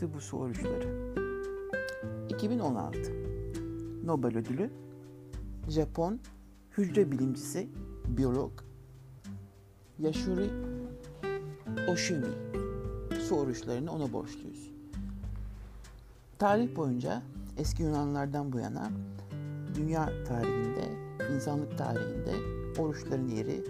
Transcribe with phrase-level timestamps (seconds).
[0.00, 1.14] yaptığı bu su oruçları.
[2.28, 2.98] 2016
[4.04, 4.70] Nobel ödülü
[5.68, 6.20] Japon
[6.78, 7.68] hücre bilimcisi,
[8.08, 8.52] biyolog
[9.98, 10.50] Yashuri
[11.88, 12.26] Oshimi
[13.28, 14.70] su oruçlarını ona borçluyuz.
[16.38, 17.22] Tarih boyunca
[17.58, 18.90] eski Yunanlardan bu yana
[19.74, 20.84] dünya tarihinde,
[21.34, 22.32] insanlık tarihinde
[22.78, 23.64] oruçların yeri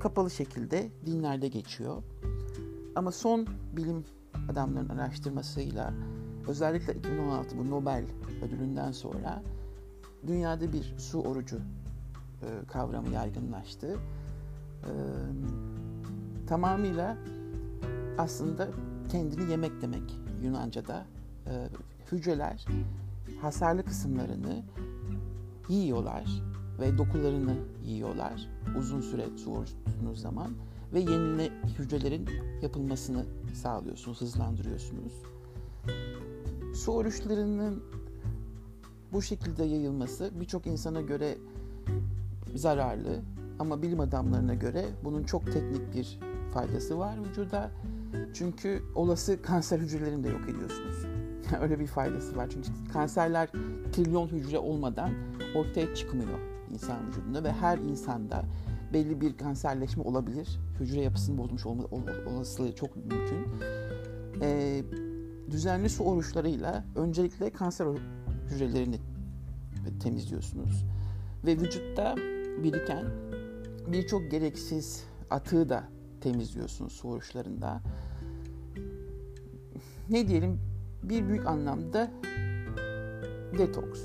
[0.00, 2.02] kapalı şekilde dinlerde geçiyor.
[2.94, 4.04] Ama son bilim
[4.50, 5.92] adamların araştırmasıyla
[6.48, 8.04] özellikle 2016 bu Nobel
[8.42, 9.42] ödülünden sonra
[10.26, 13.96] dünyada bir su orucu e, kavramı yaygınlaştı.
[14.82, 14.92] E,
[16.46, 17.16] tamamıyla
[18.18, 18.68] aslında
[19.08, 21.06] kendini yemek demek Yunanca'da.
[21.46, 21.68] E,
[22.12, 22.66] hücreler
[23.42, 24.62] hasarlı kısımlarını
[25.68, 26.42] yiyorlar
[26.80, 27.54] ve dokularını
[27.84, 28.48] yiyorlar
[28.78, 30.52] uzun süre su oruç tuttuğunuz zaman
[30.92, 32.28] ve yenile hücrelerin
[32.62, 33.24] yapılmasını
[33.56, 35.12] sağlıyorsunuz, hızlandırıyorsunuz.
[36.74, 37.82] Su oruçlarının
[39.12, 41.38] bu şekilde yayılması birçok insana göre
[42.54, 43.20] zararlı
[43.58, 46.18] ama bilim adamlarına göre bunun çok teknik bir
[46.54, 47.70] faydası var vücuda.
[48.34, 51.06] Çünkü olası kanser hücrelerini de yok ediyorsunuz.
[51.60, 52.48] Öyle bir faydası var.
[52.50, 53.48] Çünkü kanserler
[53.92, 55.10] trilyon hücre olmadan
[55.54, 56.38] ortaya çıkmıyor
[56.70, 58.44] insan vücudunda ve her insanda
[58.92, 60.60] belli bir kanserleşme olabilir.
[60.80, 61.84] Hücre yapısının bozulmuş olma
[62.26, 63.46] olasılığı çok mümkün.
[64.42, 64.82] Ee,
[65.50, 67.86] düzenli su oruçlarıyla öncelikle kanser
[68.50, 68.98] hücrelerini
[70.02, 70.84] temizliyorsunuz.
[71.46, 72.16] Ve vücutta
[72.62, 73.04] biriken
[73.86, 75.84] birçok gereksiz atığı da
[76.20, 77.80] temizliyorsunuz su oruçlarında.
[80.10, 80.60] Ne diyelim
[81.02, 82.10] bir büyük anlamda
[83.58, 84.00] detoks.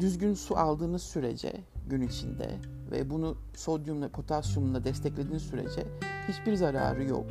[0.00, 1.52] Düzgün su aldığınız sürece
[1.90, 2.58] gün içinde
[2.90, 5.86] ve bunu sodyumla potasyumla desteklediğiniz sürece
[6.28, 7.26] hiçbir zararı yok.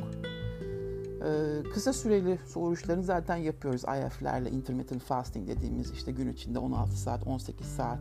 [1.24, 6.96] Ee, kısa süreli su oruçlarını zaten yapıyoruz IF'lerle intermittent fasting dediğimiz işte gün içinde 16
[6.96, 8.00] saat 18 saat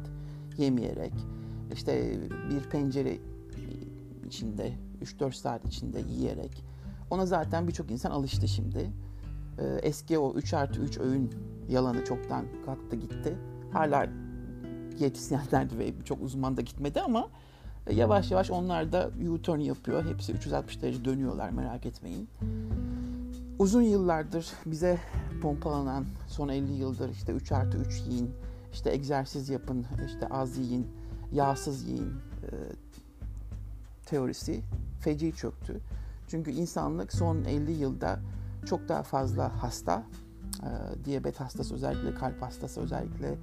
[0.58, 1.14] yemeyerek
[1.74, 3.18] işte bir pencere
[4.28, 6.64] içinde 3-4 saat içinde yiyerek
[7.10, 8.92] ona zaten birçok insan alıştı şimdi.
[9.60, 11.32] Ee, eski o 3 artı 3 öğün
[11.70, 13.38] yalanı çoktan kalktı gitti.
[13.74, 14.08] Hala
[14.98, 17.30] diyetisyenler ve çok uzman da gitmedi ama
[17.88, 20.06] e, yavaş yavaş onlar da U-turn yapıyor.
[20.06, 22.30] Hepsi 360 derece dönüyorlar merak etmeyin.
[23.60, 25.00] Uzun yıllardır bize
[25.42, 28.32] pompalanan son 50 yıldır işte 3 artı 3 yiyin,
[28.74, 30.88] işte egzersiz yapın, işte az yiyin,
[31.32, 32.50] yağsız yiyin e,
[34.06, 34.62] teorisi
[35.00, 35.80] feci çöktü.
[36.28, 38.20] Çünkü insanlık son 50 yılda
[38.66, 40.04] çok daha fazla hasta,
[40.64, 43.38] e, diyabet hastası özellikle, kalp hastası özellikle,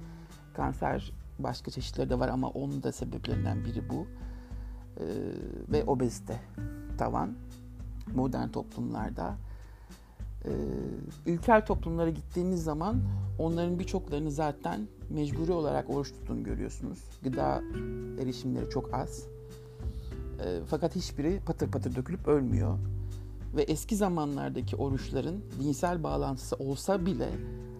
[0.53, 4.07] kanser başka çeşitleri de var ama onun da sebeplerinden biri bu.
[4.99, 5.05] E,
[5.71, 6.39] ve obezite
[6.97, 7.33] tavan
[8.15, 9.35] modern toplumlarda.
[10.45, 10.51] E,
[11.25, 13.01] ülkel toplumlara gittiğimiz zaman
[13.39, 16.99] onların birçoklarını zaten mecburi olarak oruç tuttuğunu görüyorsunuz.
[17.23, 17.61] Gıda
[18.21, 19.27] erişimleri çok az.
[20.45, 22.77] E, fakat hiçbiri patır patır dökülüp ölmüyor.
[23.55, 27.29] Ve eski zamanlardaki oruçların dinsel bağlantısı olsa bile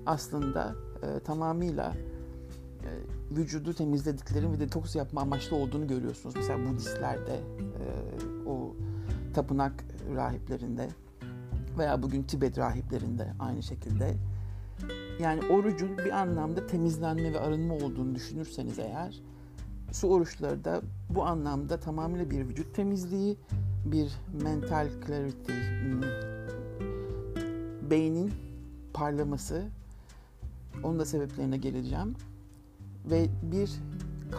[0.05, 1.93] aslında e, tamamıyla
[3.31, 6.35] vücudu temizledikleri ve detoks yapma amaçlı olduğunu görüyorsunuz.
[6.35, 7.83] Mesela Budistlerde, e,
[8.49, 8.75] o
[9.33, 9.85] tapınak
[10.15, 10.89] rahiplerinde
[11.77, 14.15] veya bugün Tibet rahiplerinde aynı şekilde.
[15.19, 19.21] Yani orucun bir anlamda temizlenme ve arınma olduğunu düşünürseniz eğer,
[19.91, 23.37] su oruçları da bu anlamda tamamıyla bir vücut temizliği,
[23.85, 24.11] bir
[24.43, 26.01] mental clarity, hmm,
[27.89, 28.31] beynin
[28.93, 29.63] parlaması,
[30.83, 32.15] onun da sebeplerine geleceğim
[33.11, 33.71] ve bir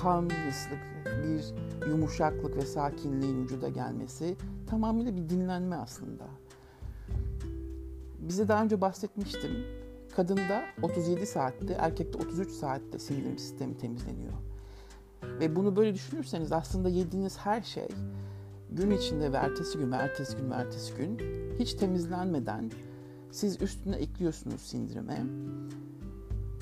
[0.02, 1.44] calmness'lık, bir
[1.90, 6.24] yumuşaklık ve sakinliğin vücuda gelmesi tamamıyla bir dinlenme aslında.
[8.18, 9.50] Bize daha önce bahsetmiştim.
[10.16, 14.32] Kadında 37 saatte, erkekte 33 saatte sindirim sistemi temizleniyor.
[15.22, 17.88] Ve bunu böyle düşünürseniz aslında yediğiniz her şey
[18.70, 21.18] gün içinde ve ertesi gün ve ertesi gün ve ertesi gün
[21.58, 22.70] hiç temizlenmeden
[23.30, 25.24] siz üstüne ekliyorsunuz sindirime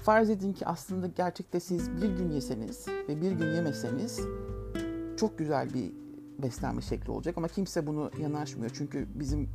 [0.04, 4.20] Farz edin ki aslında gerçekte siz bir gün yeseniz ve bir gün yemeseniz
[5.16, 5.92] çok güzel bir
[6.42, 8.70] beslenme şekli olacak ama kimse bunu yanaşmıyor.
[8.74, 9.48] Çünkü bizim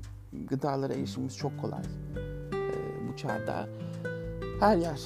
[0.47, 1.83] gıdalara erişimimiz çok kolay.
[2.53, 3.69] Ee, bu çağda
[4.59, 5.01] her yer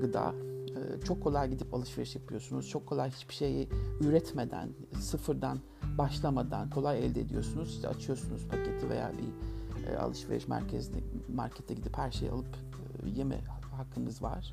[0.00, 0.34] gıda.
[0.68, 2.68] Ee, çok kolay gidip alışveriş yapıyorsunuz.
[2.68, 3.68] Çok kolay hiçbir şeyi
[4.00, 4.68] üretmeden,
[5.00, 5.58] sıfırdan
[5.98, 7.70] başlamadan kolay elde ediyorsunuz.
[7.70, 10.98] İşte açıyorsunuz paketi veya bir e, alışveriş merkezinde
[11.34, 12.56] markete gidip her şeyi alıp
[13.04, 13.40] e, yeme
[13.78, 14.52] hakkınız var.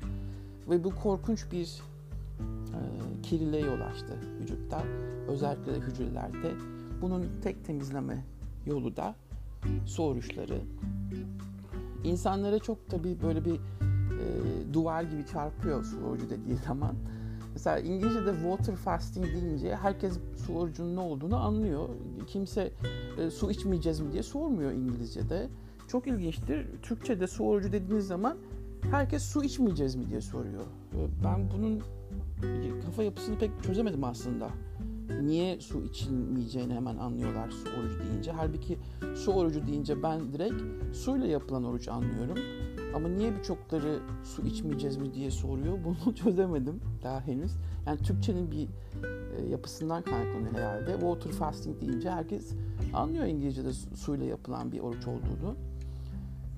[0.70, 1.82] Ve bu korkunç bir
[2.40, 2.78] e,
[3.22, 4.82] kirliliğe yol açtı vücutta.
[5.28, 6.52] Özellikle de hücrelerde.
[7.02, 8.24] Bunun tek temizleme
[8.66, 9.14] yolu da
[9.86, 10.60] su oruçları.
[12.04, 14.26] insanlara çok tabii böyle bir e,
[14.72, 16.94] duvar gibi çarpıyor su orucu dediği zaman.
[17.52, 21.88] Mesela İngilizce'de water fasting deyince herkes su orucunun ne olduğunu anlıyor.
[22.26, 22.72] Kimse
[23.18, 25.48] e, su içmeyeceğiz mi diye sormuyor İngilizce'de.
[25.88, 26.66] Çok ilginçtir.
[26.82, 28.36] Türkçe'de su orucu dediğiniz zaman
[28.90, 30.62] herkes su içmeyeceğiz mi diye soruyor.
[30.92, 31.82] E, ben bunun
[32.84, 34.50] kafa yapısını pek çözemedim aslında.
[35.22, 38.32] Niye su içilmeyeceğini hemen anlıyorlar su orucu deyince.
[38.32, 38.78] Halbuki
[39.14, 40.62] su orucu deyince ben direkt
[40.96, 42.38] suyla yapılan oruç anlıyorum.
[42.94, 47.52] Ama niye birçokları su içmeyeceğiz mi diye soruyor bunu çözemedim daha henüz.
[47.86, 48.68] Yani Türkçenin bir
[49.38, 50.92] e, yapısından kaynaklanıyor herhalde.
[50.92, 52.52] Water fasting deyince herkes
[52.94, 55.56] anlıyor İngilizce'de suyla yapılan bir oruç olduğunu.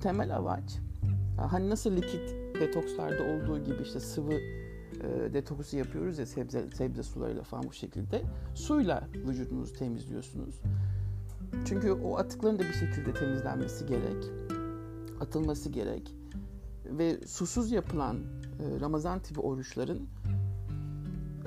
[0.00, 0.78] Temel amaç
[1.46, 7.42] hani nasıl likit detokslarda olduğu gibi işte sıvı e, detoksu yapıyoruz ya sebze sebze sularıyla
[7.42, 8.22] falan bu şekilde
[8.54, 10.60] suyla vücudunuzu temizliyorsunuz.
[11.64, 14.24] Çünkü o atıkların da bir şekilde temizlenmesi gerek,
[15.20, 16.14] atılması gerek
[16.84, 20.08] ve susuz yapılan e, Ramazan tipi oruçların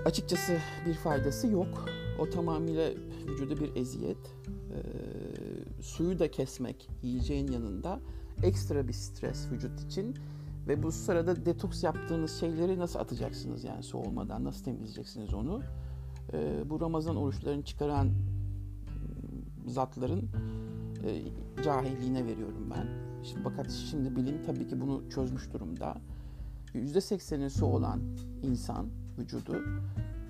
[0.06, 1.86] açıkçası bir faydası yok.
[2.20, 2.92] O tamamıyla
[3.28, 4.18] vücuda bir eziyet.
[4.48, 4.80] E,
[5.82, 8.00] suyu da kesmek yiyeceğin yanında
[8.44, 10.16] ekstra bir stres vücut için
[10.68, 15.62] ve bu sırada detoks yaptığınız şeyleri nasıl atacaksınız yani su olmadan nasıl temizleyeceksiniz onu?
[16.34, 18.10] E, bu Ramazan oruçlarını çıkaran
[19.68, 20.30] zatların
[21.06, 21.22] e,
[21.64, 22.88] cahilliğine veriyorum ben.
[23.24, 25.98] Şimdi, fakat şimdi bilim tabii ki bunu çözmüş durumda.
[26.74, 28.02] %80'i su olan
[28.44, 29.56] insan vücudu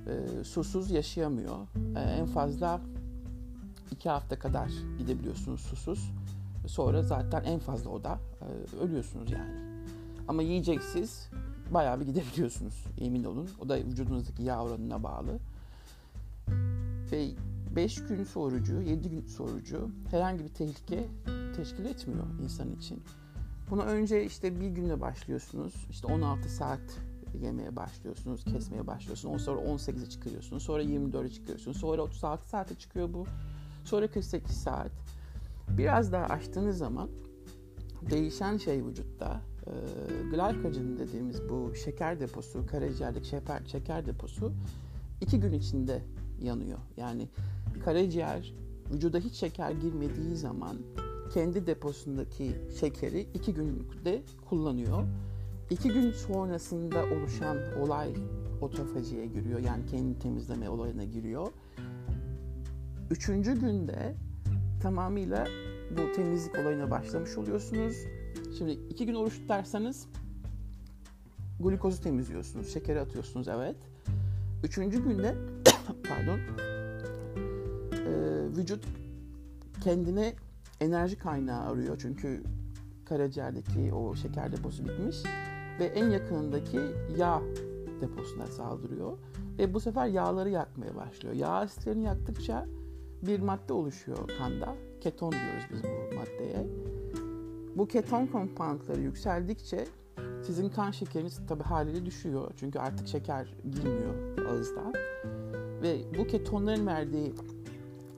[0.07, 1.57] e, susuz yaşayamıyor.
[1.95, 2.81] E, en fazla
[3.91, 6.11] iki hafta kadar gidebiliyorsunuz susuz.
[6.67, 9.81] Sonra zaten en fazla o da e, ölüyorsunuz yani.
[10.27, 11.29] Ama yiyeceksiz
[11.71, 13.49] bayağı bir gidebiliyorsunuz emin olun.
[13.59, 15.39] O da vücudunuzdaki yağ oranına bağlı.
[17.11, 17.31] Ve
[17.75, 21.07] 5 gün sorucu, 7 gün sorucu herhangi bir tehlike
[21.55, 23.03] teşkil etmiyor insan için.
[23.69, 25.73] Bunu önce işte bir günle başlıyorsunuz.
[25.89, 26.81] İşte 16 saat
[27.41, 29.41] yemeye başlıyorsunuz, kesmeye başlıyorsunuz.
[29.41, 30.63] Sonra 18'e çıkıyorsunuz.
[30.63, 31.77] Sonra 24'e çıkıyorsunuz.
[31.77, 33.25] Sonra 36 saate çıkıyor bu.
[33.83, 34.91] Sonra 48 saat.
[35.77, 37.09] Biraz daha açtığınız zaman
[38.09, 39.71] değişen şey vücutta e,
[40.29, 44.53] glikojen dediğimiz bu şeker deposu, karaciğerdeki şeker, şeker deposu
[45.21, 46.01] iki gün içinde
[46.41, 46.79] yanıyor.
[46.97, 47.27] Yani
[47.85, 48.53] karaciğer
[48.93, 50.77] vücuda hiç şeker girmediği zaman
[51.33, 55.03] kendi deposundaki şekeri iki günde kullanıyor.
[55.69, 58.13] İki gün sonrasında oluşan olay
[58.61, 59.59] otofajiye giriyor.
[59.59, 61.47] Yani kendi temizleme olayına giriyor.
[63.11, 64.15] Üçüncü günde
[64.81, 65.47] tamamıyla
[65.91, 67.95] bu temizlik olayına başlamış oluyorsunuz.
[68.57, 70.07] Şimdi iki gün oruç tutarsanız
[71.59, 73.75] glikozu temizliyorsunuz, şekeri atıyorsunuz evet.
[74.63, 75.35] Üçüncü günde
[76.09, 76.39] pardon
[77.97, 78.11] e,
[78.57, 78.85] vücut
[79.83, 80.33] kendine
[80.79, 82.43] enerji kaynağı arıyor çünkü
[83.05, 85.17] karaciğerdeki o şeker deposu bitmiş
[85.79, 86.79] ve en yakınındaki
[87.17, 87.41] yağ
[88.01, 89.17] deposuna saldırıyor
[89.57, 91.35] ve bu sefer yağları yakmaya başlıyor.
[91.35, 92.65] Yağ asitlerini yaktıkça
[93.21, 94.75] bir madde oluşuyor kanda.
[95.01, 96.67] Keton diyoruz biz bu maddeye.
[97.75, 99.85] Bu keton kompantları yükseldikçe
[100.43, 102.51] sizin kan şekeriniz tabi haliyle düşüyor.
[102.57, 104.91] Çünkü artık şeker girmiyor ağızda.
[105.81, 107.33] Ve bu ketonların verdiği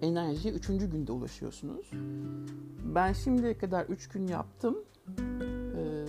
[0.02, 1.92] enerjiye üçüncü günde ulaşıyorsunuz.
[2.96, 4.78] Ben şimdiye kadar üç gün yaptım.
[5.78, 6.06] Ee,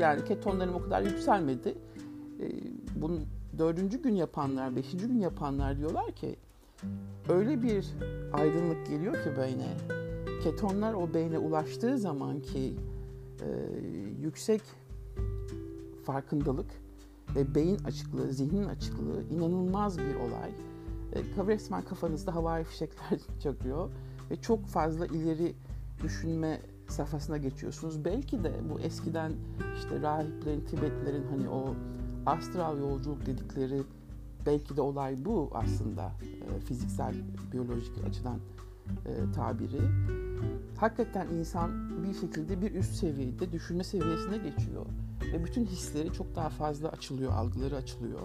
[0.00, 1.78] yani ketonlarım o kadar yükselmedi.
[2.40, 2.50] Ee,
[2.96, 3.20] bunu
[3.58, 6.36] dördüncü gün yapanlar, beşinci gün yapanlar diyorlar ki
[7.28, 7.86] öyle bir
[8.32, 9.76] aydınlık geliyor ki beyne.
[10.42, 12.74] Ketonlar o beyne ulaştığı zaman ki
[13.40, 13.46] e,
[14.20, 14.62] yüksek
[16.04, 16.70] farkındalık
[17.36, 20.50] ve beyin açıklığı, zihnin açıklığı inanılmaz bir olay.
[21.12, 23.90] E, resmen kafanızda havai fişekler çakıyor
[24.30, 25.54] ve çok fazla ileri
[26.02, 28.04] düşünme safhasına geçiyorsunuz.
[28.04, 29.32] Belki de bu eskiden
[29.76, 31.74] işte rahiplerin, Tibetlerin hani o
[32.26, 33.82] astral yolculuk dedikleri
[34.46, 37.14] belki de olay bu aslında e, fiziksel,
[37.52, 38.38] biyolojik açıdan
[39.06, 39.80] e, tabiri.
[40.76, 41.70] Hakikaten insan
[42.04, 44.86] bir şekilde bir üst seviyede düşünme seviyesine geçiyor
[45.32, 48.20] ve bütün hisleri çok daha fazla açılıyor, algıları açılıyor.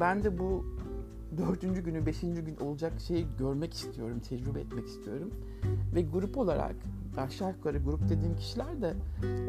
[0.00, 0.64] Ben de bu
[1.38, 5.30] dördüncü günü, beşinci gün olacak şeyi görmek istiyorum, tecrübe etmek istiyorum.
[5.94, 6.76] Ve grup olarak
[7.16, 8.94] aşağı yukarı grup dediğim kişiler de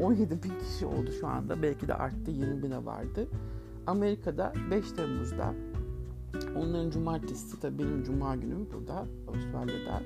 [0.02, 1.62] 17 bin kişi oldu şu anda.
[1.62, 3.28] Belki de arttı 20 bine vardı.
[3.86, 5.54] Amerika'da 5 Temmuz'da
[6.56, 10.02] onların cumartesi tabii benim cuma günüm burada Avustralya'da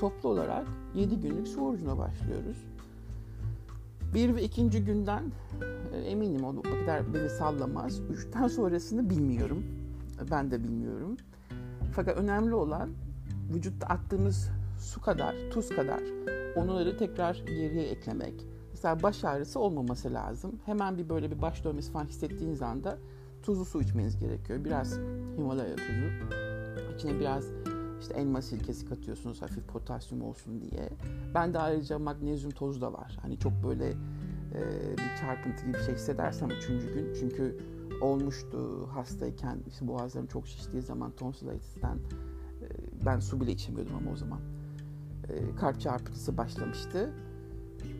[0.00, 2.56] toplu olarak 7 günlük su orucuna başlıyoruz.
[4.14, 5.22] Bir ve ikinci günden
[5.92, 8.00] e, eminim o kadar beni sallamaz.
[8.00, 9.64] Üçten sonrasını bilmiyorum.
[10.30, 11.16] Ben de bilmiyorum.
[11.92, 12.90] Fakat önemli olan
[13.54, 16.02] vücutta attığımız su kadar, tuz kadar
[16.56, 18.46] onları tekrar geriye eklemek.
[18.70, 20.52] mesela baş ağrısı olmaması lazım.
[20.66, 22.98] Hemen bir böyle bir baş dönmesi falan hissettiğiniz anda
[23.44, 24.64] tuzlu su içmeniz gerekiyor.
[24.64, 24.98] Biraz
[25.36, 26.34] Himalaya tuzu.
[26.94, 27.44] İçine biraz
[28.00, 30.88] işte elma sirkesi katıyorsunuz hafif potasyum olsun diye.
[31.34, 33.18] Ben de ayrıca magnezyum tozu da var.
[33.22, 33.88] Hani çok böyle
[34.54, 34.60] e,
[34.92, 37.14] bir çarpıntı gibi bir şey hissedersem üçüncü gün.
[37.20, 37.58] Çünkü
[38.00, 42.66] olmuştu hastayken işte boğazlarım çok şiştiği zaman tonsillitisten e,
[43.06, 44.40] ben su bile içemiyordum ama o zaman
[45.28, 47.12] e, kalp çarpıntısı başlamıştı.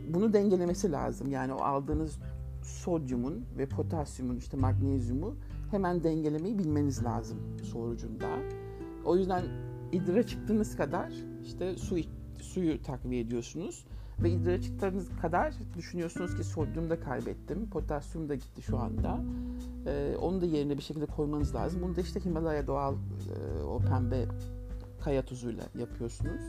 [0.08, 1.30] Bunu dengelemesi lazım.
[1.30, 2.18] Yani o aldığınız
[2.64, 5.36] sodyumun ve potasyumun işte magnezyumu
[5.70, 7.38] hemen dengelemeyi bilmeniz lazım
[7.72, 8.28] sonucunda.
[9.04, 9.44] O yüzden
[9.92, 11.12] idrara çıktığınız kadar
[11.44, 11.96] işte su
[12.42, 13.84] suyu takviye ediyorsunuz
[14.22, 19.20] ve idrara çıktığınız kadar düşünüyorsunuz ki sodyum da kaybettim, potasyum da gitti şu anda.
[19.86, 21.82] Ee, onu da yerine bir şekilde koymanız lazım.
[21.82, 24.24] Bunu da işte Himalaya doğal e, o pembe
[25.00, 26.42] kaya tuzuyla yapıyorsunuz.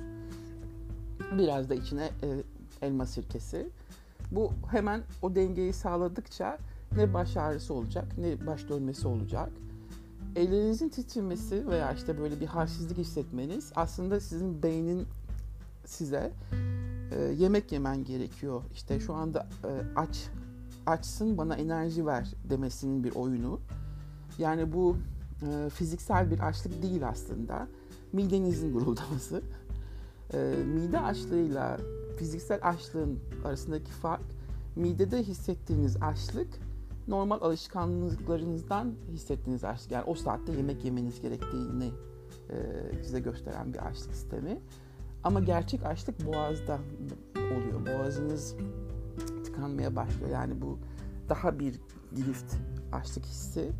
[1.37, 2.27] Biraz da içine e,
[2.81, 3.69] elma sirkesi.
[4.31, 6.57] Bu hemen o dengeyi sağladıkça
[6.95, 9.49] ne baş ağrısı olacak ne baş dönmesi olacak.
[10.35, 15.07] Ellerinizin titremesi veya işte böyle bir halsizlik hissetmeniz aslında sizin beynin
[15.85, 16.31] size
[17.11, 18.61] e, yemek yemen gerekiyor.
[18.73, 20.29] İşte şu anda e, aç
[20.85, 23.59] açsın bana enerji ver demesinin bir oyunu.
[24.37, 24.97] Yani bu
[25.41, 27.67] e, fiziksel bir açlık değil aslında.
[28.13, 29.41] Midenizin guruldaması.
[30.33, 30.37] E,
[30.75, 31.77] mide açlığıyla
[32.17, 34.23] fiziksel açlığın arasındaki fark
[34.75, 36.47] midede hissettiğiniz açlık
[37.07, 39.91] normal alışkanlıklarınızdan hissettiğiniz açlık.
[39.91, 41.91] Yani o saatte yemek yemeniz gerektiğini
[42.49, 44.61] e, size gösteren bir açlık sistemi.
[45.23, 46.79] Ama gerçek açlık boğazda
[47.35, 47.85] oluyor.
[47.85, 48.55] Boğazınız
[49.45, 50.29] tıkanmaya başlıyor.
[50.29, 50.79] Yani bu
[51.29, 51.79] daha bir
[52.15, 52.55] girift
[52.91, 53.71] açlık hissi.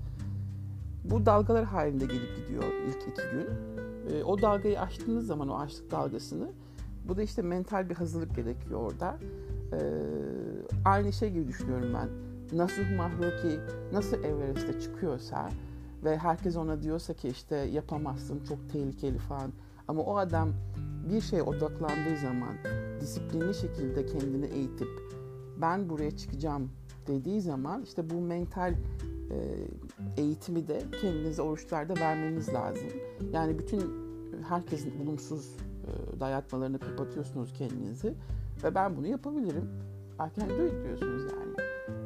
[1.04, 3.48] Bu dalgalar halinde gelip gidiyor ilk iki gün.
[4.14, 6.52] E, o dalgayı açtığınız zaman o açlık dalgasını
[7.08, 9.18] bu da işte mental bir hazırlık gerekiyor orada.
[9.74, 9.80] E,
[10.86, 12.10] aynı şey gibi düşünüyorum ben.
[12.58, 13.60] Nasuh Mahruki
[13.94, 15.50] nasıl Everest'e çıkıyorsa
[16.04, 19.52] ve herkes ona diyorsa ki işte yapamazsın çok tehlikeli falan.
[19.88, 20.50] Ama o adam
[21.10, 22.54] bir şeye odaklandığı zaman
[23.02, 24.88] disiplinli şekilde kendini eğitip
[25.62, 26.70] ben buraya çıkacağım
[27.08, 28.74] dediği zaman işte bu mental
[29.32, 29.38] e,
[30.18, 32.88] eğitimi de kendinize oruçlarda vermeniz lazım.
[33.34, 34.06] Yani bütün
[34.50, 35.56] herkesin olumsuz
[36.20, 38.14] dayatmalarını kapatıyorsunuz kendinizi
[38.64, 39.70] ve ben bunu yapabilirim.
[40.14, 41.54] I can do it diyorsunuz yani.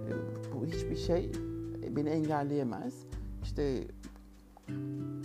[0.10, 0.12] E,
[0.54, 1.32] bu hiçbir şey
[1.96, 2.94] beni engelleyemez.
[3.44, 3.88] İşte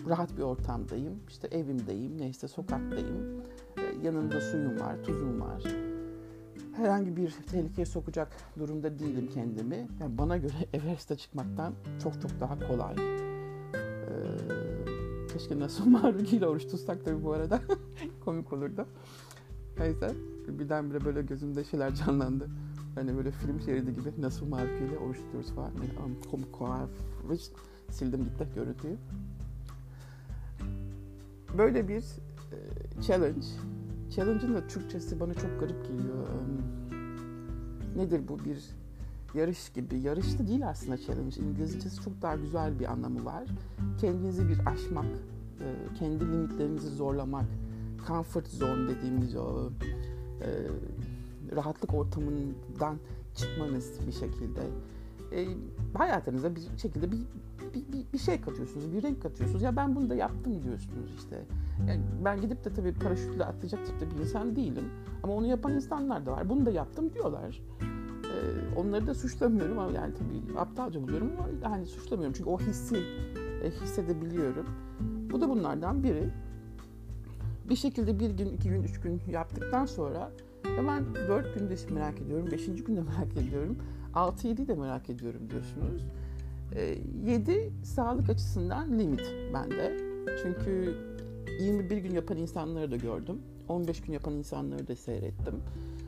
[0.09, 3.43] rahat bir ortamdayım, işte evimdeyim, neyse sokaktayım.
[3.77, 5.63] E, yanında suyum var, tuzum var.
[6.77, 9.89] Herhangi bir tehlikeye sokacak durumda değilim kendimi.
[10.01, 12.95] Yani bana göre Everest'e çıkmaktan çok çok daha kolay.
[12.95, 14.13] Ee,
[15.33, 17.61] keşke nasıl Maruki oruç tutsak tabii bu arada.
[18.25, 18.87] Komik olurdu.
[19.79, 20.15] Neyse
[20.49, 22.49] birdenbire böyle gözümde şeyler canlandı.
[22.95, 25.71] Hani böyle film şeridi gibi nasıl Maruki ile oruç tutuyoruz falan.
[25.71, 26.87] Yani, komik kolay.
[27.91, 28.97] Sildim gitti görüntüyü.
[31.59, 32.03] Böyle bir
[32.53, 33.47] e, challenge.
[34.17, 36.27] Challenge'ın da Türkçesi bana çok garip geliyor.
[37.97, 38.65] Nedir bu bir
[39.35, 40.01] yarış gibi?
[40.01, 41.41] Yarış da değil aslında challenge.
[41.41, 43.45] İngilizcesi çok daha güzel bir anlamı var.
[44.01, 45.07] Kendinizi bir aşmak,
[45.61, 47.47] e, kendi limitlerinizi zorlamak,
[48.07, 49.71] comfort zone dediğimiz o
[50.41, 50.49] e,
[51.57, 52.97] rahatlık ortamından
[53.35, 54.61] çıkmanız bir şekilde
[55.33, 55.49] e,
[55.95, 57.19] hayatınıza bir şekilde bir,
[57.75, 59.63] bir, bir, bir şey katıyorsunuz, bir renk katıyorsunuz.
[59.63, 61.45] Ya ben bunu da yaptım diyorsunuz işte.
[61.89, 64.85] Yani ben gidip de tabii paraşütle atlayacak tipte bir insan değilim.
[65.23, 66.49] Ama onu yapan insanlar da var.
[66.49, 67.63] Bunu da yaptım diyorlar.
[68.25, 72.35] Ee, onları da suçlamıyorum ama yani tabii aptalca buluyorum ama yani suçlamıyorum.
[72.37, 72.97] Çünkü o hissi
[73.65, 74.67] e, hissedebiliyorum.
[75.31, 76.31] Bu da bunlardan biri.
[77.69, 80.31] Bir şekilde bir gün, iki gün, üç gün yaptıktan sonra
[80.77, 83.79] ya ben dört günde merak ediyorum, beşinci günde merak ediyorum,
[84.15, 86.05] altı yedi de merak ediyorum diyorsunuz.
[86.75, 89.97] E, yedi sağlık açısından limit bende.
[90.43, 90.95] Çünkü
[91.61, 93.39] 21 gün yapan insanları da gördüm.
[93.69, 95.55] 15 gün yapan insanları da seyrettim.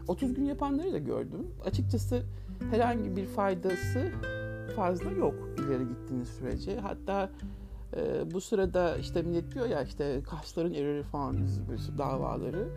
[0.08, 1.46] 30 gün yapanları da gördüm.
[1.64, 2.22] Açıkçası
[2.70, 4.10] herhangi bir faydası
[4.76, 6.80] fazla yok ileri gittiğiniz sürece.
[6.80, 7.30] Hatta
[7.96, 11.36] e, bu sırada işte millet diyor ya işte kasların erir falan
[11.98, 12.68] davaları.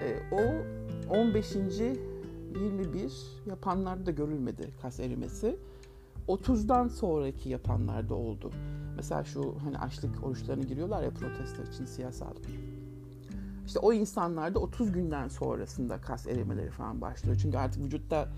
[0.00, 0.40] E, o
[1.14, 1.56] 15.
[2.54, 3.12] 21
[3.46, 5.56] yapanlarda da görülmedi kas erimesi.
[6.28, 8.50] 30'dan sonraki yapanlarda oldu.
[8.96, 12.34] Mesela şu hani açlık oruçlarına giriyorlar ya protesto için siyasal.
[13.66, 17.38] İşte o insanlarda 30 günden sonrasında kas erimeleri falan başlıyor.
[17.42, 18.28] Çünkü artık vücutta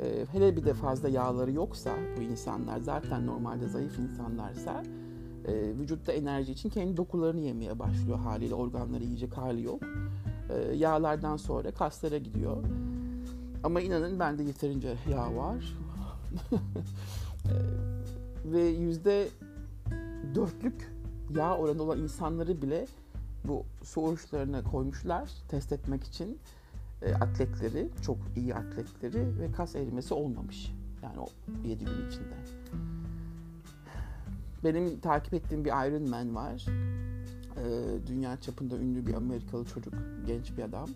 [0.00, 4.82] e, hele bir de fazla yağları yoksa bu insanlar zaten normalde zayıf insanlarsa
[5.46, 9.82] e, vücutta enerji için kendi dokularını yemeye başlıyor haliyle organları yiyecek hali yok.
[10.50, 12.56] E, yağlardan sonra kaslara gidiyor.
[13.62, 15.76] Ama inanın bende yeterince yağ var.
[18.44, 19.28] Ve yüzde
[20.34, 20.92] dörtlük
[21.36, 22.86] yağ oranı olan insanları bile
[23.44, 26.38] bu su oruçlarına koymuşlar test etmek için
[27.02, 30.72] e, atletleri, çok iyi atletleri ve kas erimesi olmamış.
[31.02, 31.28] Yani o
[31.68, 32.34] 7 gün içinde.
[34.64, 36.66] Benim takip ettiğim bir Iron Man var.
[37.56, 39.94] E, dünya çapında ünlü bir Amerikalı çocuk,
[40.26, 40.88] genç bir adam.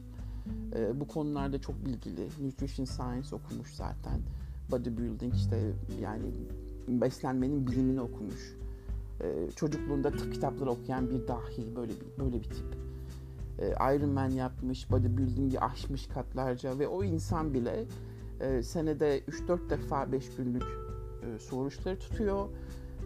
[0.77, 2.29] E, bu konularda çok bilgili.
[2.43, 4.21] Nutrition Science okumuş zaten.
[4.71, 6.27] Bodybuilding işte yani
[6.89, 8.57] beslenmenin bilimini okumuş.
[9.21, 12.77] E, çocukluğunda kitapları okuyan bir dahi böyle bir böyle bir tip.
[13.59, 17.85] E, Iron Man yapmış, bodybuilding'i aşmış katlarca ve o insan bile
[18.41, 22.49] e, senede 3-4 defa 5 günlük e, soruçları tutuyor.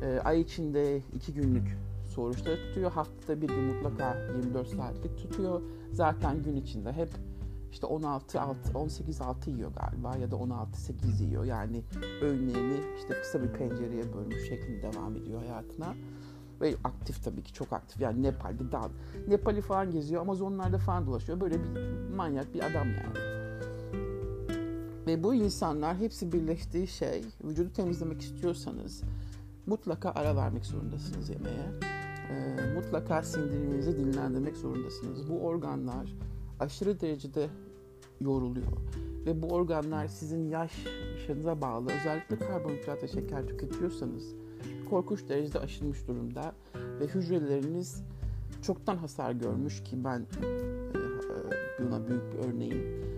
[0.02, 1.78] E, ay içinde 2 günlük
[2.14, 2.90] soruçları tutuyor.
[2.90, 5.60] Haftada bir gün mutlaka 24 saatlik tutuyor.
[5.92, 7.08] Zaten gün içinde hep
[7.72, 11.44] işte 16 6 18 6 yiyor galiba ya da 16 8 yiyor.
[11.44, 11.82] Yani
[12.22, 15.94] öğünlerini işte kısa bir pencereye bölmüş şeklinde devam ediyor hayatına.
[16.60, 18.00] Ve aktif tabii ki çok aktif.
[18.00, 18.88] Yani Nepal'de dağ,
[19.28, 21.40] Nepal'i falan geziyor, Amazonlarda falan dolaşıyor.
[21.40, 21.80] Böyle bir
[22.16, 23.38] manyak bir adam yani.
[25.06, 29.02] Ve bu insanlar hepsi birleştiği şey, vücudu temizlemek istiyorsanız
[29.68, 31.66] mutlaka ara vermek zorundasınız yemeğe.
[32.30, 35.30] E, mutlaka sindiriminizi dinlendirmek zorundasınız.
[35.30, 36.14] Bu organlar
[36.60, 37.48] aşırı derecede
[38.20, 38.72] yoruluyor.
[39.26, 44.34] Ve bu organlar sizin yaş yaşınıza bağlı özellikle karbonhidrat ve şeker tüketiyorsanız
[44.90, 46.54] korkunç derecede aşılmış durumda
[47.00, 48.02] ve hücreleriniz
[48.62, 50.44] çoktan hasar görmüş ki ben e,
[51.78, 53.08] buna büyük bir örneğim.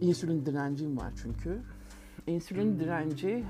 [0.00, 1.62] İnsülin direncim var çünkü.
[2.26, 3.44] İnsülin direnci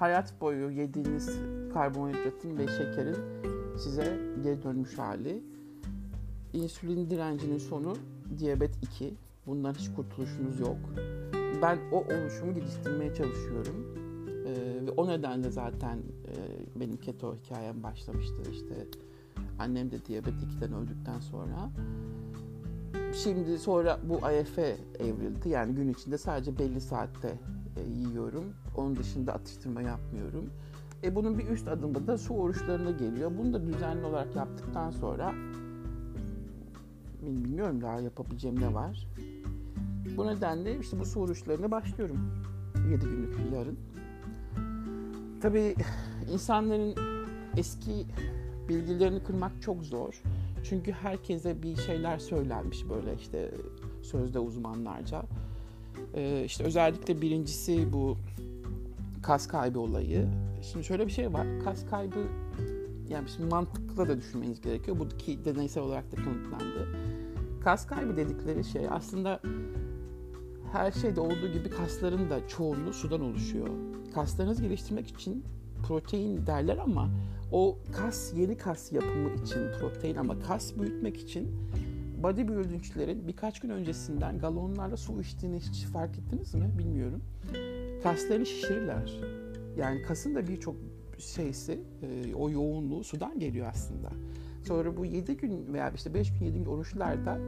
[0.00, 1.30] hayat boyu yediğiniz
[1.74, 3.16] karbonhidratın ve şekerin
[3.78, 5.42] size geri dönmüş hali.
[6.52, 7.96] İnsülin direncinin sonu
[8.38, 9.14] diyabet 2.
[9.46, 10.76] Bundan hiç kurtuluşunuz yok.
[11.62, 13.96] Ben o oluşumu geliştirmeye çalışıyorum.
[14.46, 16.34] Ee, ve o nedenle zaten e,
[16.80, 18.74] benim keto hikayem başlamıştı işte.
[19.58, 21.70] Annem de diyabet 2'den öldükten sonra.
[23.14, 25.48] Şimdi sonra bu AF'e evrildi.
[25.48, 27.38] Yani gün içinde sadece belli saatte
[27.76, 28.44] e, yiyorum.
[28.76, 30.50] Onun dışında atıştırma yapmıyorum.
[31.04, 33.32] E bunun bir üst adımı da su oruçlarına geliyor.
[33.38, 35.34] Bunu da düzenli olarak yaptıktan sonra
[37.22, 39.08] bilmiyorum daha yapabileceğim ne var.
[40.16, 42.18] Bu nedenle işte bu su oruçlarına başlıyorum.
[42.90, 43.78] 7 günlük yarın.
[45.40, 45.74] Tabii
[46.32, 46.94] insanların
[47.56, 48.06] eski
[48.68, 50.22] bilgilerini kırmak çok zor.
[50.64, 53.50] Çünkü herkese bir şeyler söylenmiş böyle işte
[54.02, 55.22] sözde uzmanlarca.
[56.14, 58.16] Ee, işte özellikle birincisi bu
[59.22, 60.28] kas kaybı olayı.
[60.62, 61.46] Şimdi şöyle bir şey var.
[61.64, 62.26] Kas kaybı
[63.08, 64.98] yani şimdi mantıklı da düşünmeniz gerekiyor.
[64.98, 66.88] Bu ki deneysel olarak da kanıtlandı.
[67.64, 69.40] Kas kaybı dedikleri şey aslında
[70.72, 73.68] her şeyde olduğu gibi kasların da çoğunluğu sudan oluşuyor.
[74.14, 75.44] Kaslarınızı geliştirmek için
[75.88, 77.10] protein derler ama
[77.52, 81.48] o kas yeni kas yapımı için protein ama kas büyütmek için
[82.22, 87.22] bodybuildingçilerin birkaç gün öncesinden galonlarla su içtiğini hiç fark ettiniz mi bilmiyorum.
[88.02, 89.20] Kaslarını şişirirler.
[89.76, 90.76] Yani kasın da birçok
[91.18, 94.10] şeysi e, o yoğunluğu sudan geliyor aslında.
[94.66, 97.38] Sonra bu 7 gün veya işte 5 gün 7 gün oruçlarda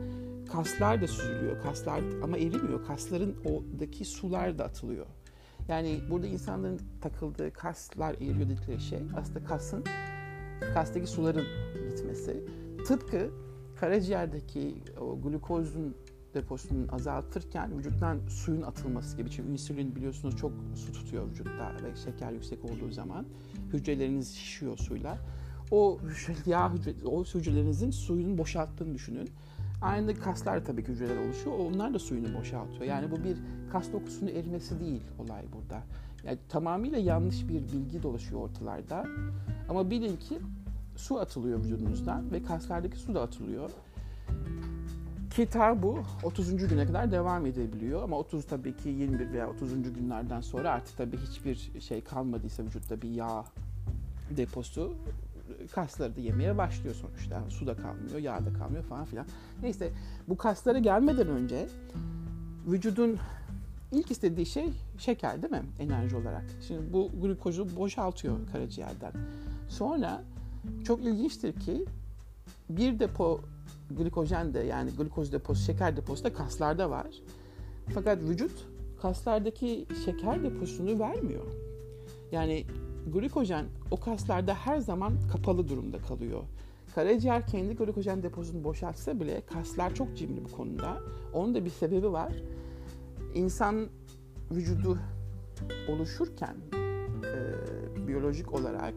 [0.53, 1.63] kaslar da süzülüyor.
[1.63, 2.87] Kaslar ama erimiyor.
[2.87, 5.07] Kasların oradaki sular da atılıyor.
[5.69, 9.85] Yani burada insanların takıldığı kaslar eriyor dedikleri şey aslında kasın
[10.75, 11.45] kastaki suların
[11.91, 12.45] gitmesi.
[12.87, 13.31] Tıpkı
[13.83, 15.95] karaciğerdeki o glukozun
[16.35, 19.31] deposunu azaltırken vücuttan suyun atılması gibi.
[19.31, 23.27] Çünkü insülin biliyorsunuz çok su tutuyor vücutta ve şeker yüksek olduğu zaman
[23.73, 25.19] hücreleriniz şişiyor suyla.
[25.71, 25.99] O
[26.47, 29.31] yağ hücre, o hücrelerinizin suyunu boşalttığını düşünün.
[29.83, 31.59] Aynı kaslar tabii ki hücreler oluşuyor.
[31.59, 32.83] Onlar da suyunu boşaltıyor.
[32.83, 33.37] Yani bu bir
[33.73, 35.83] kas dokusunun erimesi değil olay burada.
[36.25, 39.07] Yani tamamıyla yanlış bir bilgi dolaşıyor ortalarda.
[39.69, 40.39] Ama bilin ki
[40.97, 43.71] su atılıyor vücudunuzdan ve kaslardaki su da atılıyor.
[45.31, 45.49] Ki
[45.83, 46.57] bu 30.
[46.57, 49.93] güne kadar devam edebiliyor ama 30 tabii ki 21 veya 30.
[49.93, 53.45] günlerden sonra artık tabii hiçbir şey kalmadıysa vücutta bir yağ
[54.37, 54.95] deposu
[55.75, 57.51] kasları da yemeye başlıyor sonuçta.
[57.51, 59.27] Su da kalmıyor, yağ da kalmıyor falan filan.
[59.63, 59.93] Neyse
[60.29, 61.69] bu kaslara gelmeden önce
[62.67, 63.19] vücudun
[63.93, 65.63] ilk istediği şey şeker değil mi?
[65.79, 66.45] Enerji olarak.
[66.69, 69.13] Şimdi bu glukozu boşaltıyor karaciğerden.
[69.69, 70.23] Sonra
[70.85, 71.85] çok ilginçtir ki
[72.71, 73.41] bir depo
[73.91, 77.07] glikojen de yani glukoz deposu, şeker deposu da kaslarda var.
[77.95, 78.67] Fakat vücut
[79.03, 81.47] kaslardaki şeker deposunu vermiyor.
[82.33, 82.65] Yani
[83.13, 86.43] glikojen o kaslarda her zaman kapalı durumda kalıyor.
[86.95, 91.01] Karaciğer kendi glikojen deposunu boşaltsa bile kaslar çok cimri bu konuda.
[91.33, 92.33] Onun da bir sebebi var.
[93.35, 93.87] insan
[94.51, 94.99] vücudu
[95.89, 96.57] oluşurken
[97.25, 98.95] e, biyolojik olarak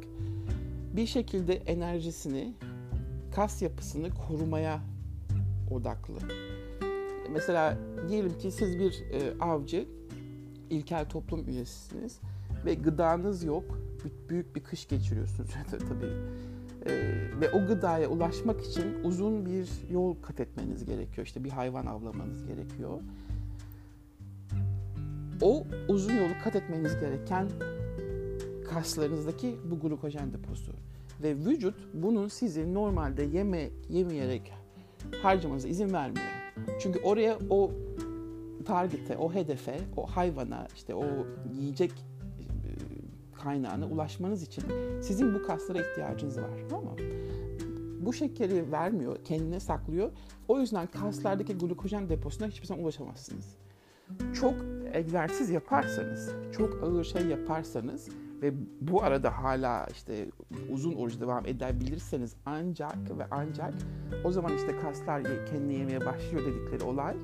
[0.96, 2.54] bir şekilde enerjisini,
[3.36, 4.80] kas yapısını korumaya
[5.72, 6.20] odaklı.
[7.34, 7.78] Mesela
[8.10, 9.88] diyelim ki siz bir e, avcı,
[10.70, 12.20] ilkel toplum üyesisiniz
[12.66, 13.80] ve gıdanız yok,
[14.30, 16.14] büyük bir kış geçiriyorsunuz tabii.
[16.86, 16.92] E,
[17.42, 21.28] ve o gıdaya ulaşmak için uzun bir yol kat etmeniz gerekiyor.
[21.28, 23.02] İşte bir hayvan avlamanız gerekiyor.
[25.42, 27.50] O uzun yolu kat etmeniz gereken
[28.70, 30.72] kaslarınızdaki bu glukojen deposu.
[31.23, 34.54] Ve vücut bunun sizi normalde yeme yemeyerek
[35.21, 36.25] harcamanıza izin vermiyor.
[36.80, 37.71] Çünkü oraya o
[38.65, 41.06] targete, o hedefe, o hayvana, işte o
[41.54, 42.69] yiyecek e,
[43.43, 44.63] kaynağına ulaşmanız için
[45.01, 46.49] sizin bu kaslara ihtiyacınız var.
[46.69, 46.99] Tamam mı?
[47.99, 50.12] Bu şekeri vermiyor, kendine saklıyor.
[50.47, 53.56] O yüzden kaslardaki glukojen deposuna hiçbir zaman ulaşamazsınız.
[54.34, 54.54] Çok
[54.93, 58.10] egzersiz yaparsanız, çok ağır şey yaparsanız
[58.46, 60.30] ve bu arada hala işte
[60.70, 63.74] uzun oruç devam edebilirseniz ancak ve ancak
[64.24, 67.16] o zaman işte kaslar kendini yemeye başlıyor dedikleri olay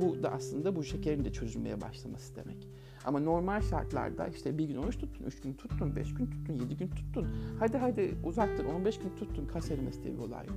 [0.00, 2.68] bu da aslında bu şekerin de çözülmeye başlaması demek.
[3.04, 6.76] Ama normal şartlarda işte bir gün oruç tuttun, üç gün tuttun, beş gün tuttun, yedi
[6.76, 7.28] gün tuttun.
[7.58, 10.56] Hadi hadi uzattın, 15 gün tuttun kas erimesi diye bir olay yok.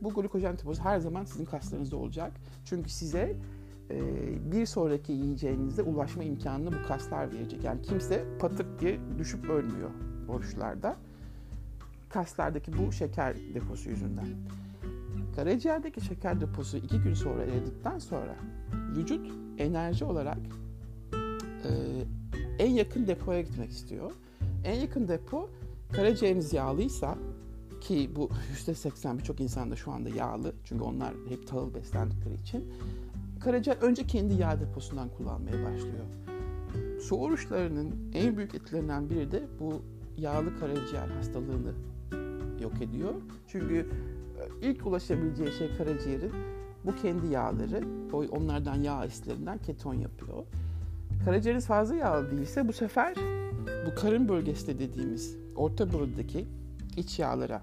[0.00, 2.32] Bu glikojen deposu her zaman sizin kaslarınızda olacak.
[2.64, 3.36] Çünkü size
[3.90, 7.64] e, bir sonraki yiyeceğinize ulaşma imkanını bu kaslar verecek.
[7.64, 9.90] Yani kimse patık diye düşüp ölmüyor
[10.28, 10.96] oruçlarda.
[12.08, 14.26] Kaslardaki bu şeker deposu yüzünden.
[15.36, 18.36] Karaciğerdeki şeker deposu iki gün sonra eridikten sonra
[18.96, 20.38] vücut enerji olarak
[21.64, 21.70] e,
[22.58, 24.12] en yakın depoya gitmek istiyor.
[24.64, 25.48] En yakın depo
[25.92, 27.18] karaciğeriniz yağlıysa
[27.80, 28.30] ki bu
[28.66, 32.64] %80 birçok insanda şu anda yağlı çünkü onlar hep tahıl beslendikleri için
[33.46, 36.04] karaciğer önce kendi yağ deposundan kullanmaya başlıyor.
[37.00, 39.82] Su oruçlarının en büyük etkilerinden biri de bu
[40.18, 41.72] yağlı karaciğer hastalığını
[42.62, 43.14] yok ediyor.
[43.48, 43.86] Çünkü
[44.62, 46.32] e, ilk ulaşabileceği şey karaciğerin
[46.84, 50.44] bu kendi yağları, onlardan yağ asidlerinden keton yapıyor.
[51.24, 53.14] Karaciğeriniz fazla yağlı değilse bu sefer
[53.86, 56.46] bu karın bölgesinde dediğimiz orta bölgedeki
[56.96, 57.62] iç yağlara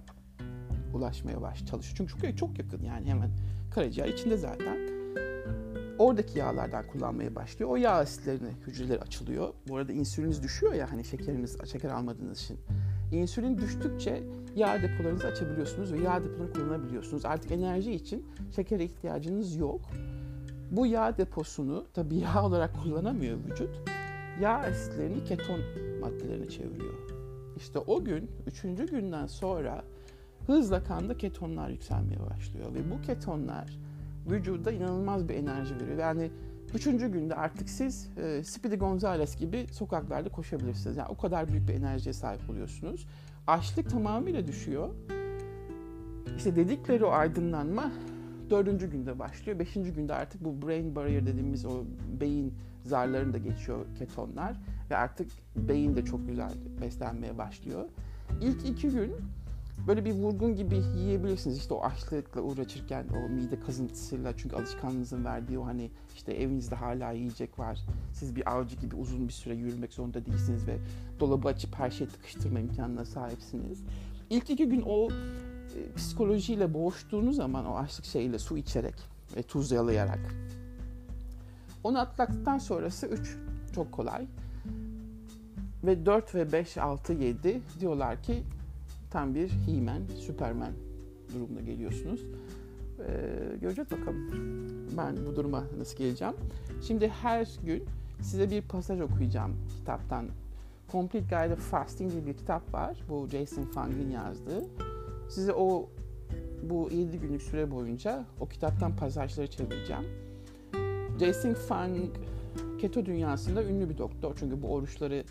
[0.94, 2.12] ulaşmaya baş çalışıyor.
[2.12, 3.30] Çünkü çok yakın yani hemen
[3.72, 4.93] karaciğer içinde zaten
[6.04, 7.72] oradaki yağlardan kullanmaya başlıyor.
[7.72, 9.54] O yağ asitlerini hücreler açılıyor.
[9.68, 12.60] Bu arada insüliniz düşüyor ya hani şekeriniz şeker almadığınız için.
[13.12, 14.24] İnsülin düştükçe
[14.56, 17.26] yağ depolarınızı açabiliyorsunuz ve yağ depolarını kullanabiliyorsunuz.
[17.26, 19.82] Artık enerji için şekere ihtiyacınız yok.
[20.72, 23.70] Bu yağ deposunu tabii yağ olarak kullanamıyor vücut.
[24.42, 25.60] Yağ asitlerini keton
[26.02, 26.94] maddelerine çeviriyor.
[27.58, 29.84] İşte o gün, üçüncü günden sonra
[30.48, 32.74] hızla kanda ketonlar yükselmeye başlıyor.
[32.74, 33.83] Ve bu ketonlar
[34.30, 35.98] vücuda inanılmaz bir enerji veriyor.
[35.98, 36.32] Yani
[36.74, 40.98] üçüncü günde artık siz e, Speedy Gonzales gibi sokaklarda koşabilirsiniz.
[40.98, 43.08] Yani o kadar büyük bir enerjiye sahip oluyorsunuz.
[43.48, 44.90] Açlık tamamıyla düşüyor.
[46.38, 47.92] İşte dedikleri o aydınlanma
[48.50, 49.60] dördüncü günde başlıyor.
[49.60, 51.84] Beşinci günde artık bu brain barrier dediğimiz o
[52.22, 54.56] beyin zarlarını da geçiyor ketonlar.
[54.90, 57.86] Ve artık beyin de çok güzel beslenmeye başlıyor.
[58.42, 59.12] İlk iki gün
[59.88, 61.58] böyle bir vurgun gibi yiyebilirsiniz.
[61.58, 67.12] İşte o açlıkla uğraşırken o mide kazıntısıyla çünkü alışkanlığınızın verdiği o hani işte evinizde hala
[67.12, 67.80] yiyecek var.
[68.14, 70.78] Siz bir avcı gibi uzun bir süre yürümek zorunda değilsiniz ve
[71.20, 73.84] dolabı açıp her şeyi tıkıştırma imkanına sahipsiniz.
[74.30, 78.96] İlk iki gün o e, psikolojiyle boğuştuğunuz zaman o açlık şeyiyle su içerek
[79.38, 80.20] ve tuz yalayarak
[81.84, 83.38] onu atlattıktan sonrası 3
[83.76, 84.28] çok kolay.
[85.84, 88.44] Ve 4 ve 5, 6, 7 diyorlar ki
[89.14, 90.72] tam bir He-Man, Superman
[91.34, 92.22] durumuna geliyorsunuz.
[93.00, 94.32] Ee, göreceğiz bakalım
[94.98, 96.34] ben bu duruma nasıl geleceğim.
[96.88, 97.84] Şimdi her gün
[98.22, 100.26] size bir pasaj okuyacağım kitaptan.
[100.92, 102.98] Complete Guide of Fasting diye bir kitap var.
[103.10, 104.66] Bu Jason Fung'in yazdığı.
[105.30, 105.90] Size o
[106.64, 110.04] bu 7 günlük süre boyunca o kitaptan pasajları çevireceğim.
[111.20, 111.98] Jason Fung
[112.82, 114.36] keto dünyasında ünlü bir doktor.
[114.40, 115.24] Çünkü bu oruçları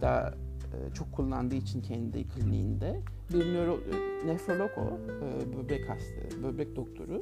[0.00, 0.34] da
[0.64, 3.00] e, çok kullandığı için kendi kliniğinde
[3.32, 7.20] bir nöro, e, nefrolog o, e, böbrek hasta, böbrek doktoru.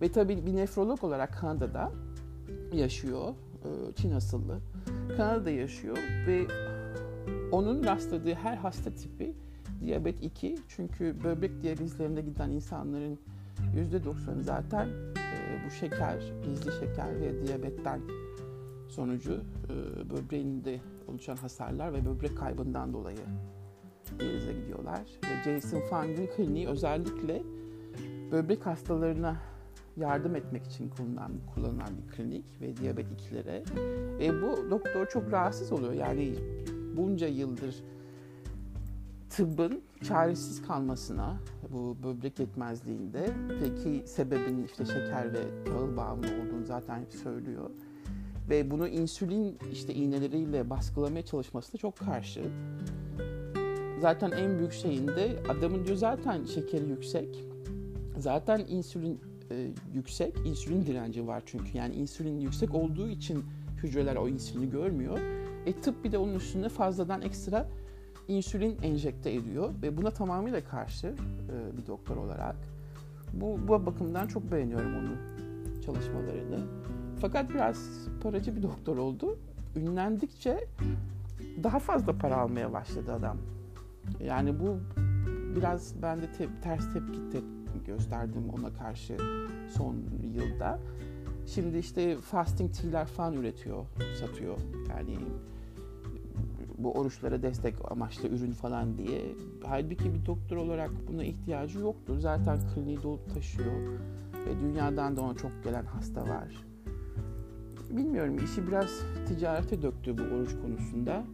[0.00, 1.92] Ve tabii bir nefrolog olarak Kanada'da
[2.72, 3.34] yaşıyor,
[3.96, 4.58] Çin asıllı.
[5.16, 6.46] Kanada'da yaşıyor ve
[7.52, 9.34] onun rastladığı her hasta tipi
[9.80, 13.18] diyabet 2 çünkü böbrek diyalizlerinde giden insanların
[13.76, 14.88] %90'ı zaten
[15.66, 18.00] bu şeker, gizli şeker ve diyabetten
[18.88, 19.40] sonucu
[20.10, 23.18] böbreğinde oluşan hasarlar ve böbrek kaybından dolayı
[24.22, 25.00] diyalize gidiyorlar.
[25.24, 27.42] Ve Jason Fung'ın kliniği özellikle
[28.32, 29.36] böbrek hastalarına
[29.96, 33.62] yardım etmek için kullanılan, kullanılan bir klinik ve diyabetiklere.
[34.18, 35.92] Ve bu doktor çok rahatsız oluyor.
[35.92, 36.34] Yani
[36.96, 37.74] bunca yıldır
[39.30, 41.36] tıbbın çaresiz kalmasına
[41.70, 43.30] bu böbrek yetmezliğinde
[43.60, 47.70] peki sebebin işte şeker ve tahıl bağımlı olduğunu zaten hep söylüyor.
[48.50, 52.42] Ve bunu insülin işte iğneleriyle baskılamaya çalışmasına çok karşı.
[54.02, 57.44] Zaten en büyük şeyinde adamın diyor zaten şekeri yüksek.
[58.18, 61.78] Zaten insülin e, yüksek, insülin direnci var çünkü.
[61.78, 63.44] Yani insülin yüksek olduğu için
[63.82, 65.18] hücreler o insülini görmüyor.
[65.66, 67.68] E tıp bir de onun üstüne fazladan ekstra
[68.28, 72.56] insülin enjekte ediyor ve buna tamamıyla karşı e, bir doktor olarak.
[73.32, 75.16] Bu, bu bakımdan çok beğeniyorum onun
[75.84, 76.58] çalışmalarını.
[77.20, 77.78] Fakat biraz
[78.22, 79.38] paracı bir doktor oldu.
[79.76, 80.68] Ünlendikçe
[81.62, 83.36] daha fazla para almaya başladı adam.
[84.24, 84.78] Yani bu
[85.56, 89.16] biraz ben de te- ters tepki te- gösterdim ona karşı
[89.70, 89.96] son
[90.34, 90.78] yılda.
[91.46, 93.86] Şimdi işte fasting tea'ler falan üretiyor,
[94.20, 94.58] satıyor.
[94.88, 95.18] Yani
[96.78, 99.22] bu oruçlara destek amaçlı ürün falan diye.
[99.64, 102.18] Halbuki bir doktor olarak buna ihtiyacı yoktur.
[102.18, 103.98] Zaten kliniği dolu taşıyor
[104.46, 106.64] ve dünyadan da ona çok gelen hasta var.
[107.90, 108.90] Bilmiyorum işi biraz
[109.28, 111.24] ticarete döktü bu oruç konusunda.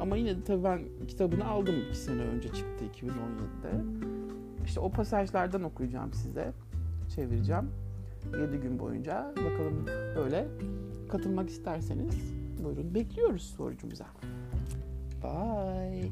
[0.00, 3.84] Ama yine de tabii ben kitabını aldım 2 sene önce çıktı 2017'de.
[4.64, 6.52] İşte o pasajlardan okuyacağım size.
[7.14, 7.70] Çevireceğim.
[8.40, 9.32] 7 gün boyunca.
[9.36, 9.86] Bakalım
[10.16, 10.48] böyle
[11.08, 12.34] katılmak isterseniz
[12.64, 12.94] buyurun.
[12.94, 14.06] Bekliyoruz sorucumuza.
[15.22, 16.10] Bye.